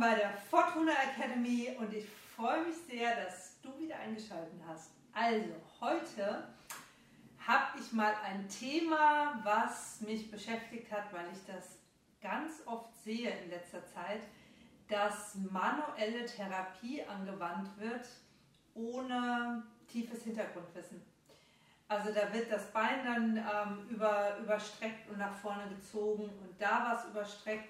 [0.00, 4.92] bei der Fortuna Academy und ich freue mich sehr, dass du wieder eingeschaltet hast.
[5.12, 6.48] Also, heute
[7.46, 11.76] habe ich mal ein Thema, was mich beschäftigt hat, weil ich das
[12.22, 14.22] ganz oft sehe in letzter Zeit,
[14.88, 18.08] dass manuelle Therapie angewandt wird
[18.74, 21.02] ohne tiefes Hintergrundwissen.
[21.88, 26.92] Also da wird das Bein dann ähm, über, überstreckt und nach vorne gezogen und da
[26.92, 27.68] was überstreckt.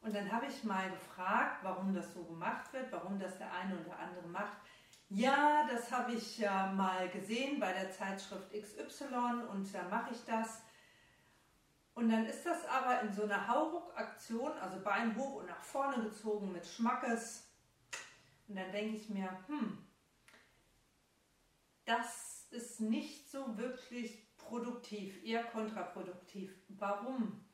[0.00, 3.78] Und dann habe ich mal gefragt, warum das so gemacht wird, warum das der eine
[3.78, 4.56] oder andere macht.
[5.10, 10.24] Ja, das habe ich ja mal gesehen bei der Zeitschrift XY und da mache ich
[10.24, 10.62] das.
[11.94, 16.04] Und dann ist das aber in so einer Hauruck-Aktion, also Bein hoch und nach vorne
[16.04, 17.48] gezogen mit Schmackes.
[18.46, 19.84] Und dann denke ich mir, hm,
[21.84, 26.52] das ist nicht so wirklich produktiv, eher kontraproduktiv.
[26.68, 27.47] Warum?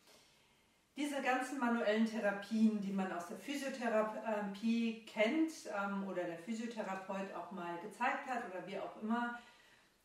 [0.97, 7.51] Diese ganzen manuellen Therapien, die man aus der Physiotherapie kennt ähm, oder der Physiotherapeut auch
[7.51, 9.37] mal gezeigt hat oder wie auch immer,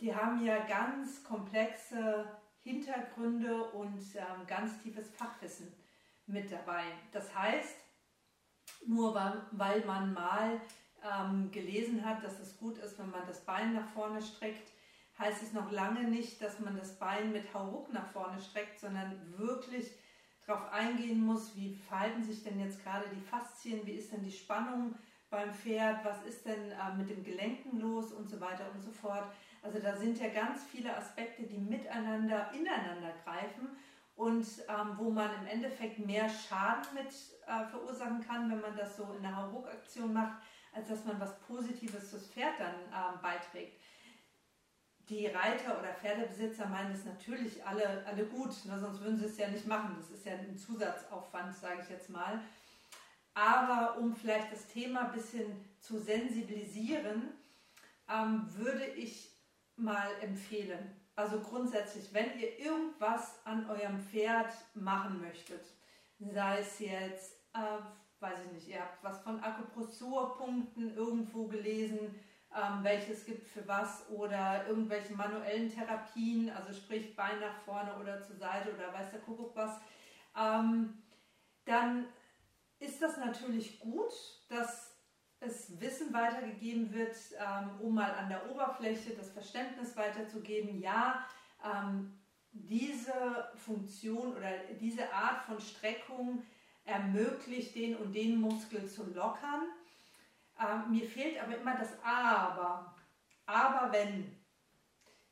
[0.02, 2.26] die haben ja ganz komplexe
[2.64, 5.72] Hintergründe und ähm, ganz tiefes Fachwissen
[6.26, 6.84] mit dabei.
[7.12, 7.76] Das heißt,
[8.88, 9.14] nur
[9.52, 10.60] weil man mal
[11.04, 14.72] ähm, gelesen hat, dass es gut ist, wenn man das Bein nach vorne streckt,
[15.20, 19.38] heißt es noch lange nicht, dass man das Bein mit Hauruck nach vorne streckt, sondern
[19.38, 19.92] wirklich
[20.50, 24.32] darauf eingehen muss, wie verhalten sich denn jetzt gerade die Faszien, wie ist denn die
[24.32, 24.96] Spannung
[25.30, 28.92] beim Pferd, was ist denn äh, mit dem Gelenken los und so weiter und so
[28.92, 29.26] fort.
[29.62, 33.70] Also da sind ja ganz viele Aspekte, die miteinander, ineinander greifen
[34.16, 37.14] und ähm, wo man im Endeffekt mehr Schaden mit
[37.46, 40.42] äh, verursachen kann, wenn man das so in einer Hauruck-Aktion macht,
[40.74, 43.80] als dass man was Positives fürs Pferd dann ähm, beiträgt
[45.10, 48.80] die Reiter oder Pferdebesitzer meinen es natürlich alle, alle gut, ne?
[48.80, 49.96] sonst würden sie es ja nicht machen.
[49.98, 52.40] Das ist ja ein Zusatzaufwand, sage ich jetzt mal.
[53.34, 57.30] Aber um vielleicht das Thema ein bisschen zu sensibilisieren,
[58.10, 59.32] ähm, würde ich
[59.76, 65.66] mal empfehlen, also grundsätzlich, wenn ihr irgendwas an eurem Pferd machen möchtet,
[66.20, 72.16] sei es jetzt, äh, weiß ich nicht, ihr habt was von Akupressurpunkten irgendwo gelesen,
[72.56, 78.22] ähm, welches gibt für was oder irgendwelche manuellen Therapien, also sprich Bein nach vorne oder
[78.24, 79.80] zur Seite oder weiß der Kuckuck was,
[80.38, 80.98] ähm,
[81.66, 82.06] dann
[82.80, 84.12] ist das natürlich gut,
[84.48, 84.96] dass
[85.42, 90.80] es Wissen weitergegeben wird, ähm, um mal an der Oberfläche das Verständnis weiterzugeben.
[90.80, 91.26] Ja,
[91.64, 92.20] ähm,
[92.52, 94.50] diese Funktion oder
[94.80, 96.44] diese Art von Streckung
[96.84, 99.68] ermöglicht den und den Muskel zu lockern.
[100.60, 102.96] Ähm, mir fehlt aber immer das Aber.
[103.46, 104.36] Aber wenn.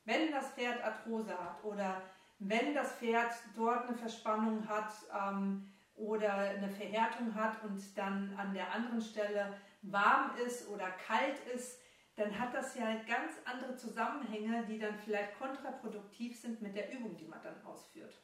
[0.04, 2.00] Wenn das Pferd Arthrose hat oder
[2.38, 8.54] wenn das Pferd dort eine Verspannung hat ähm, oder eine Verhärtung hat und dann an
[8.54, 9.52] der anderen Stelle
[9.82, 11.78] warm ist oder kalt ist,
[12.16, 17.16] dann hat das ja ganz andere Zusammenhänge, die dann vielleicht kontraproduktiv sind mit der Übung,
[17.16, 18.14] die man dann ausführt.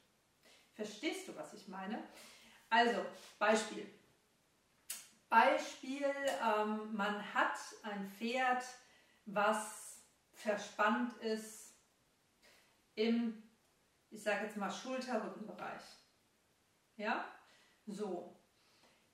[0.73, 2.03] Verstehst du, was ich meine?
[2.71, 3.05] Also,
[3.39, 3.87] Beispiel.
[5.35, 6.07] Beispiel,
[6.45, 8.65] ähm, man hat ein Pferd,
[9.27, 10.01] was
[10.33, 11.75] verspannt ist
[12.95, 13.43] im,
[14.11, 15.83] ich sage jetzt mal, Schulterrückenbereich.
[16.97, 17.25] Ja,
[17.87, 18.41] so.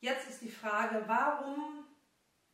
[0.01, 1.87] Jetzt ist die Frage, warum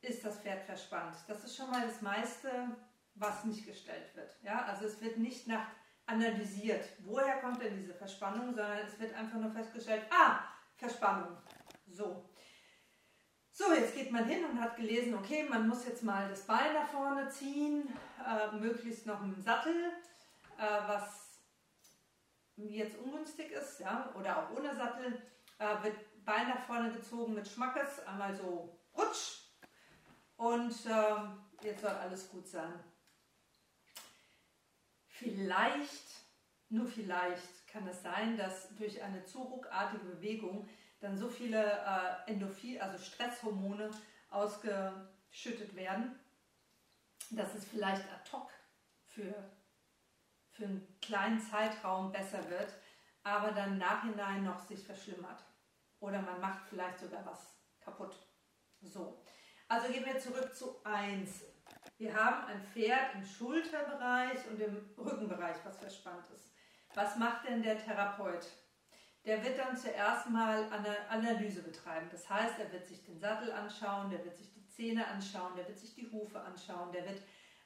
[0.01, 1.17] ist das Pferd verspannt?
[1.27, 2.77] Das ist schon mal das meiste,
[3.15, 4.31] was nicht gestellt wird.
[4.45, 5.67] Ja, also es wird nicht nach
[6.07, 10.39] analysiert, woher kommt denn diese Verspannung, sondern es wird einfach nur festgestellt, ah,
[10.77, 11.37] Verspannung.
[11.89, 12.31] So.
[13.59, 16.75] So, jetzt geht man hin und hat gelesen, okay, man muss jetzt mal das Bein
[16.75, 17.89] nach vorne ziehen,
[18.23, 19.93] äh, möglichst noch im Sattel,
[20.59, 21.41] äh, was
[22.57, 25.23] jetzt ungünstig ist, ja, oder auch ohne Sattel,
[25.59, 25.97] äh, wird
[26.27, 29.47] Bein nach vorne gezogen mit Schmackes, einmal so rutsch
[30.37, 32.75] und ähm, jetzt soll alles gut sein.
[35.09, 36.27] Vielleicht,
[36.69, 40.69] nur vielleicht kann es sein, dass durch eine zu ruckartige Bewegung
[41.01, 43.91] dann so viele äh, Endorphin, also Stresshormone
[44.31, 46.19] ausgeschüttet werden,
[47.31, 48.51] dass es vielleicht ad hoc
[49.07, 49.35] für,
[50.51, 52.73] für einen kleinen Zeitraum besser wird,
[53.23, 55.45] aber dann Nachhinein noch sich verschlimmert.
[56.01, 58.15] Oder man macht vielleicht sogar was kaputt.
[58.83, 59.23] So.
[59.69, 61.45] Also gehen wir zurück zu 1.
[61.99, 66.51] Wir haben ein Pferd im Schulterbereich und im Rückenbereich, was verspannt ist.
[66.95, 68.47] Was macht denn der Therapeut?
[69.27, 72.09] Der wird dann zuerst mal eine Analyse betreiben.
[72.13, 75.67] Das heißt, er wird sich den Sattel anschauen, der wird sich die Zähne anschauen, der
[75.67, 77.21] wird sich die Hufe anschauen, der wird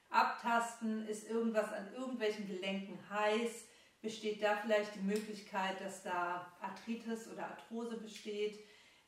[0.09, 3.67] abtasten, ist irgendwas an irgendwelchen Gelenken heiß,
[4.01, 8.59] besteht da vielleicht die Möglichkeit, dass da Arthritis oder Arthrose besteht.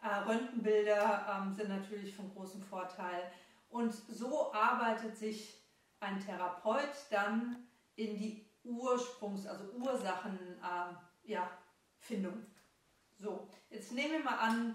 [0.03, 3.33] Äh, Röntgenbilder ähm, sind natürlich von großem Vorteil.
[3.71, 5.59] Und so arbeitet sich
[6.01, 7.67] ein Therapeut dann
[7.97, 10.59] in die Ursprungs-, also Ursachenfindung.
[10.63, 11.62] Äh,
[12.09, 12.29] ja,
[13.19, 14.75] so, jetzt nehmen wir mal an,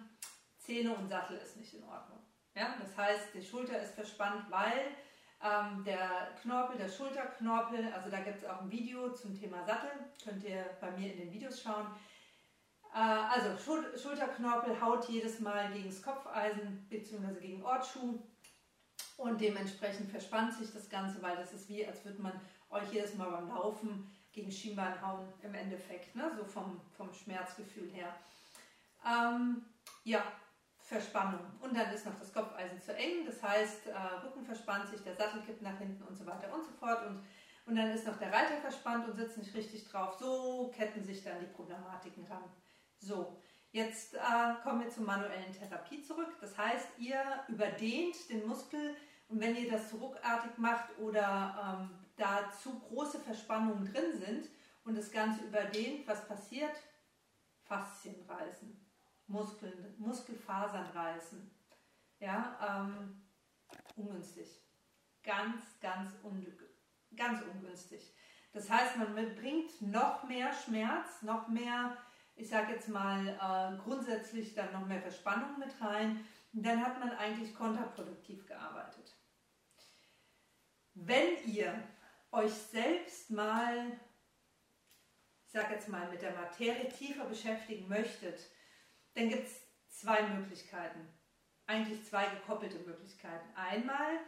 [0.57, 2.19] Zähne und Sattel ist nicht in Ordnung.
[2.55, 4.95] Ja, das heißt, die Schulter ist verspannt, weil
[5.43, 9.91] ähm, der Knorpel, der Schulterknorpel, also da gibt es auch ein Video zum Thema Sattel,
[10.23, 11.87] könnt ihr bei mir in den Videos schauen.
[12.93, 17.39] Äh, also Schul Schulterknorpel haut jedes Mal gegen das Kopfeisen bzw.
[17.39, 18.19] gegen Ortschuh
[19.17, 23.15] und dementsprechend verspannt sich das Ganze, weil das ist wie, als würde man euch jedes
[23.15, 26.31] Mal beim Laufen gegen Schienbein hauen im Endeffekt, ne?
[26.37, 28.15] so vom, vom Schmerzgefühl her.
[29.03, 29.65] Ähm,
[30.03, 30.21] ja,
[30.79, 31.39] Verspannung.
[31.59, 33.93] Und dann ist noch das Kopfeisen zu eng, das heißt, äh,
[34.23, 37.05] Rücken verspannt sich, der Sattel kippt nach hinten und so weiter und so fort.
[37.07, 37.25] Und,
[37.65, 40.15] und dann ist noch der Reiter verspannt und sitzt nicht richtig drauf.
[40.19, 42.43] So ketten sich dann die Problematiken ran.
[42.99, 43.41] So,
[43.71, 44.19] jetzt äh,
[44.61, 46.37] kommen wir zur manuellen Therapie zurück.
[46.41, 48.95] Das heißt, ihr überdehnt den Muskel
[49.29, 54.49] und wenn ihr das zu ruckartig macht oder ähm, da zu große Verspannungen drin sind
[54.83, 56.75] und das Ganze überdehnt, was passiert?
[57.63, 58.85] Faszien reißen,
[59.27, 61.51] Muskeln, Muskelfasern reißen.
[62.19, 63.21] Ja, ähm,
[63.95, 64.61] ungünstig.
[65.23, 66.45] Ganz, ganz, un,
[67.15, 68.13] ganz ungünstig.
[68.53, 71.95] Das heißt, man bringt noch mehr Schmerz, noch mehr,
[72.35, 76.25] ich sage jetzt mal, äh, grundsätzlich dann noch mehr Verspannung mit rein.
[76.53, 79.15] Und dann hat man eigentlich kontraproduktiv gearbeitet.
[80.93, 81.83] Wenn ihr
[82.37, 83.91] euch selbst mal,
[85.45, 88.39] ich sage jetzt mal, mit der Materie tiefer beschäftigen möchtet,
[89.15, 91.07] dann gibt es zwei Möglichkeiten.
[91.65, 93.49] Eigentlich zwei gekoppelte Möglichkeiten.
[93.55, 94.19] Einmal,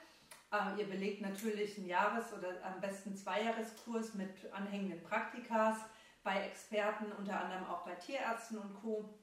[0.52, 5.78] äh, ihr belegt natürlich einen Jahres- oder am besten Zweijahreskurs mit anhängenden Praktikas
[6.24, 9.20] bei Experten, unter anderem auch bei Tierärzten und Co.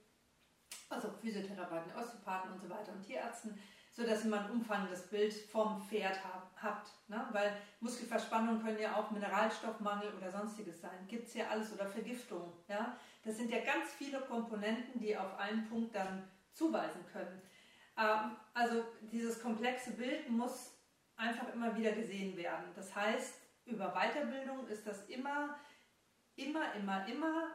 [0.88, 3.60] Also Physiotherapeuten, Osteopathen und so weiter und Tierärzten
[3.96, 6.90] sodass man ein umfangendes Bild vom Pferd hab, habt.
[7.08, 7.26] Ne?
[7.32, 11.06] Weil Muskelverspannungen können ja auch Mineralstoffmangel oder sonstiges sein.
[11.08, 12.52] Gibt es ja alles oder Vergiftung.
[12.68, 12.98] Ja?
[13.24, 17.40] Das sind ja ganz viele Komponenten, die auf einen Punkt dann zuweisen können.
[17.96, 20.72] Ähm, also dieses komplexe Bild muss
[21.16, 22.66] einfach immer wieder gesehen werden.
[22.74, 23.34] Das heißt,
[23.64, 25.58] über Weiterbildung ist das immer,
[26.36, 27.48] immer, immer, immer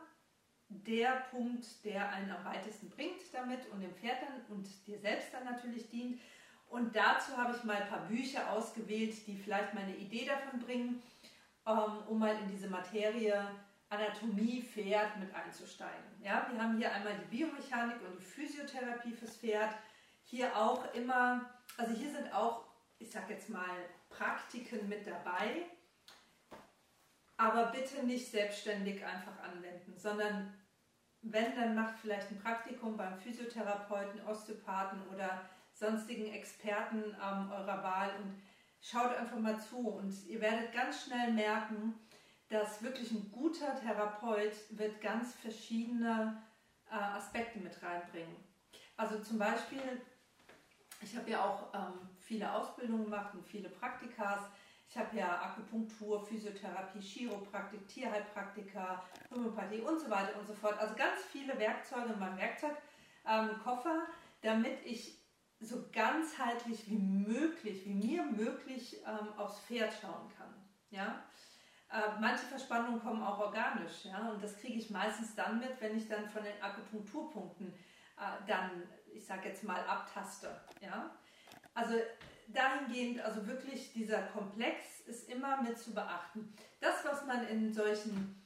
[0.85, 5.33] der Punkt, der einen am weitesten bringt damit und dem Pferd dann und dir selbst
[5.33, 6.19] dann natürlich dient.
[6.69, 10.59] Und dazu habe ich mal ein paar Bücher ausgewählt, die vielleicht mal eine Idee davon
[10.59, 11.03] bringen,
[11.67, 13.45] ähm, um mal in diese Materie
[13.89, 16.05] Anatomie Pferd mit einzusteigen.
[16.23, 19.75] Ja, wir haben hier einmal die Biomechanik und die Physiotherapie fürs Pferd.
[20.23, 22.63] Hier auch immer, also hier sind auch,
[22.99, 23.69] ich sag jetzt mal,
[24.09, 25.65] Praktiken mit dabei,
[27.51, 30.53] aber bitte nicht selbstständig einfach anwenden, sondern
[31.21, 35.41] wenn, dann macht vielleicht ein Praktikum beim Physiotherapeuten, Osteopathen oder
[35.73, 38.41] sonstigen Experten ähm, eurer Wahl und
[38.81, 41.93] schaut einfach mal zu und ihr werdet ganz schnell merken,
[42.49, 46.41] dass wirklich ein guter Therapeut wird ganz verschiedene
[46.89, 48.35] äh, Aspekte mit reinbringen.
[48.97, 50.01] Also zum Beispiel,
[51.01, 54.41] ich habe ja auch ähm, viele Ausbildungen gemacht und viele Praktikas
[54.91, 59.01] ich habe ja Akupunktur, Physiotherapie, Chiropraktik, Tierheilpraktika,
[59.33, 60.77] Homöopathie und so weiter und so fort.
[60.79, 65.17] Also ganz viele Werkzeuge in meinem Werkzeugkoffer, ähm, damit ich
[65.61, 70.53] so ganzheitlich wie möglich, wie mir möglich ähm, aufs Pferd schauen kann.
[70.89, 71.23] Ja?
[71.89, 75.95] Äh, manche Verspannungen kommen auch organisch, ja, und das kriege ich meistens dann mit, wenn
[75.95, 80.59] ich dann von den Akupunkturpunkten äh, dann, ich sage jetzt mal, abtaste.
[80.81, 81.11] Ja?
[81.73, 81.95] Also
[82.53, 86.53] dahingehend, also wirklich dieser Komplex ist immer mit zu beachten.
[86.79, 88.41] Das, was man in solchen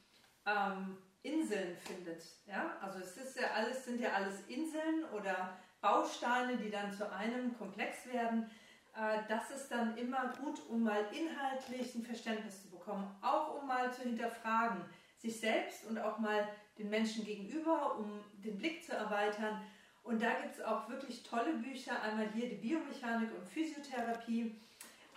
[0.46, 6.56] ähm, Inseln findet, ja, also es ist ja alles, sind ja alles Inseln oder Bausteine,
[6.56, 8.50] die dann zu einem Komplex werden.
[8.94, 13.66] Äh, das ist dann immer gut, um mal inhaltlich ein Verständnis zu bekommen, auch um
[13.66, 14.84] mal zu hinterfragen,
[15.18, 16.48] sich selbst und auch mal
[16.78, 19.62] den Menschen gegenüber, um den Blick zu erweitern
[20.06, 22.00] und da gibt es auch wirklich tolle Bücher.
[22.00, 24.54] Einmal hier die Biomechanik und Physiotherapie.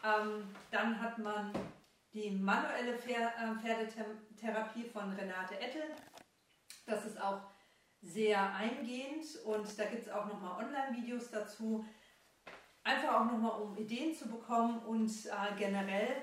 [0.04, 1.52] Ähm, dann hat man
[2.12, 5.84] die manuelle äh, Pferdetherapie von Renate Ettel.
[6.88, 7.42] Das ist auch
[8.02, 11.86] sehr eingehend und da gibt es auch nochmal Online-Videos dazu.
[12.84, 16.16] Einfach auch nochmal, um Ideen zu bekommen und äh, generell,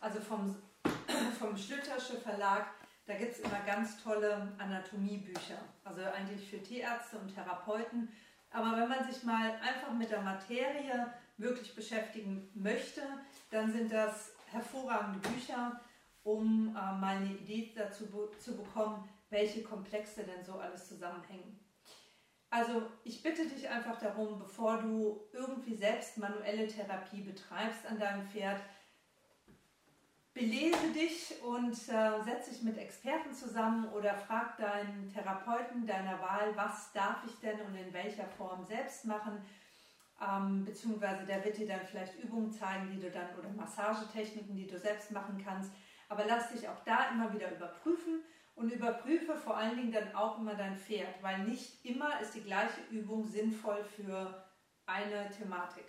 [0.00, 0.56] also vom,
[1.38, 2.68] vom Schlütersche Verlag
[3.08, 8.12] da gibt es immer ganz tolle Anatomiebücher, also eigentlich für Tierärzte und Therapeuten.
[8.50, 11.06] Aber wenn man sich mal einfach mit der Materie
[11.38, 13.00] wirklich beschäftigen möchte,
[13.50, 15.80] dann sind das hervorragende Bücher,
[16.22, 18.04] um äh, mal eine Idee dazu
[18.38, 21.58] zu bekommen, welche Komplexe denn so alles zusammenhängen.
[22.50, 28.26] Also ich bitte dich einfach darum, bevor du irgendwie selbst manuelle Therapie betreibst an deinem
[28.28, 28.60] Pferd,
[30.38, 36.52] belese dich und äh, setze dich mit Experten zusammen oder frag deinen Therapeuten deiner Wahl,
[36.54, 39.44] was darf ich denn und in welcher Form selbst machen.
[40.20, 44.66] Ähm, beziehungsweise der wird dir dann vielleicht Übungen zeigen, die du dann oder Massagetechniken, die
[44.66, 45.72] du selbst machen kannst.
[46.08, 48.22] Aber lass dich auch da immer wieder überprüfen
[48.54, 52.42] und überprüfe vor allen Dingen dann auch immer dein Pferd, weil nicht immer ist die
[52.42, 54.44] gleiche Übung sinnvoll für
[54.86, 55.84] eine Thematik.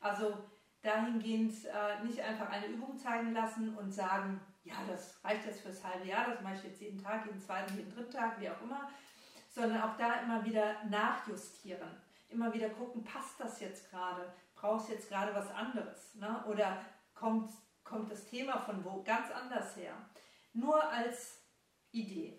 [0.00, 0.38] Also
[0.82, 5.84] dahingehend äh, nicht einfach eine Übung zeigen lassen und sagen, ja, das reicht jetzt fürs
[5.84, 8.60] halbe Jahr, das mache ich jetzt jeden Tag, jeden zweiten, jeden dritten Tag, wie auch
[8.62, 8.90] immer,
[9.48, 11.90] sondern auch da immer wieder nachjustieren.
[12.28, 14.32] Immer wieder gucken, passt das jetzt gerade?
[14.54, 16.14] Brauchst jetzt gerade was anderes?
[16.14, 16.44] Ne?
[16.46, 16.84] Oder
[17.14, 17.50] kommt,
[17.82, 19.94] kommt das Thema von wo ganz anders her?
[20.52, 21.40] Nur als
[21.90, 22.38] Idee.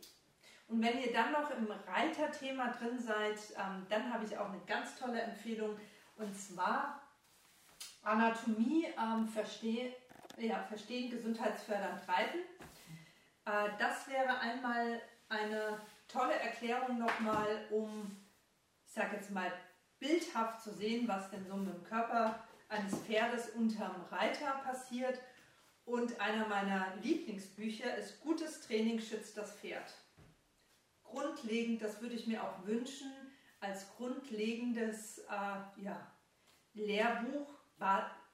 [0.67, 4.61] Und wenn ihr dann noch im Reiterthema drin seid, ähm, dann habe ich auch eine
[4.65, 5.77] ganz tolle Empfehlung.
[6.15, 7.01] Und zwar
[8.03, 9.93] Anatomie ähm, versteh,
[10.37, 12.39] ja, verstehen, gesundheitsfördernd reiten.
[13.45, 18.15] Äh, das wäre einmal eine tolle Erklärung nochmal, um,
[18.85, 19.51] ich sage jetzt mal,
[19.99, 25.19] bildhaft zu sehen, was denn so mit dem Körper eines Pferdes unterm Reiter passiert.
[25.85, 29.93] Und einer meiner Lieblingsbücher ist Gutes Training schützt das Pferd.
[31.03, 33.11] Grundlegend, das würde ich mir auch wünschen,
[33.59, 36.11] als grundlegendes äh, ja,
[36.73, 37.60] Lehrbuch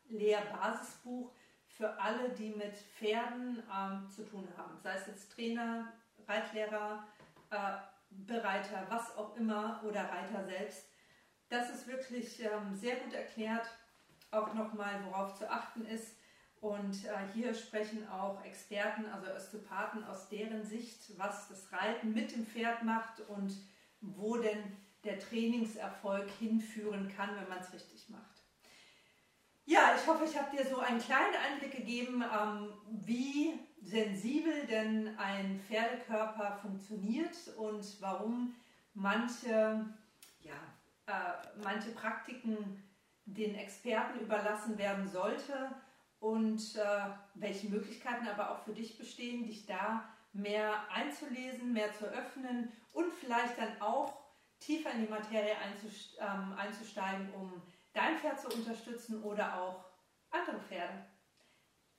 [0.09, 1.31] Lehrbasisbuch
[1.67, 4.77] für alle, die mit Pferden ähm, zu tun haben.
[4.81, 5.93] Sei es jetzt Trainer,
[6.27, 7.03] Reitlehrer,
[7.51, 7.77] äh,
[8.09, 10.85] Bereiter, was auch immer oder Reiter selbst.
[11.49, 13.67] Das ist wirklich ähm, sehr gut erklärt.
[14.31, 16.15] Auch nochmal, worauf zu achten ist.
[16.59, 22.35] Und äh, hier sprechen auch Experten, also Osteopathen aus deren Sicht, was das Reiten mit
[22.35, 23.55] dem Pferd macht und
[24.01, 28.36] wo denn der Trainingserfolg hinführen kann, wenn man es richtig macht.
[29.69, 35.17] Ja, ich hoffe, ich habe dir so einen kleinen Einblick gegeben, ähm, wie sensibel denn
[35.17, 38.55] ein Pferdekörper funktioniert und warum
[38.93, 39.85] manche,
[40.39, 40.53] ja,
[41.07, 42.81] äh, manche Praktiken
[43.25, 45.75] den Experten überlassen werden sollte
[46.21, 52.05] und äh, welche Möglichkeiten aber auch für dich bestehen, dich da mehr einzulesen, mehr zu
[52.05, 54.13] öffnen und vielleicht dann auch
[54.61, 55.57] tiefer in die Materie
[56.21, 57.61] ähm, einzusteigen, um
[58.17, 59.85] Pferd zu unterstützen oder auch
[60.29, 61.05] andere Pferde.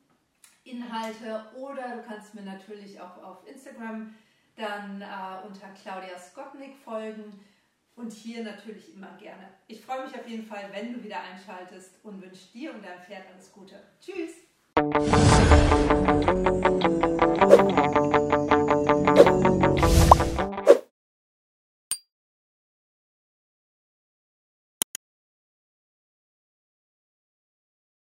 [0.64, 1.50] Inhalte.
[1.56, 4.14] Oder du kannst mir natürlich auch auf Instagram
[4.56, 7.42] dann äh, unter Claudia Skotnik folgen
[7.98, 9.48] und hier natürlich immer gerne.
[9.66, 13.02] Ich freue mich auf jeden Fall, wenn du wieder einschaltest und wünsche dir und deinem
[13.02, 13.82] Pferd alles Gute.
[14.00, 14.46] Tschüss!